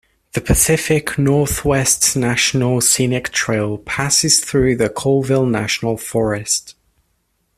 [0.33, 6.73] The Pacific Northwest National Scenic Trail passes through the Colville National Forest.